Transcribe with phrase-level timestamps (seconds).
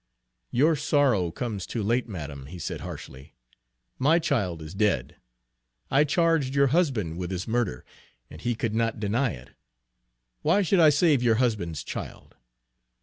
[0.49, 3.35] "Your sorrow comes too late, madam," he said harshly.
[3.99, 5.17] "My child is dead.
[5.91, 7.85] I charged your husband with his murder,
[8.27, 9.51] and he could not deny it.
[10.41, 12.35] Why should I save your husband's child?"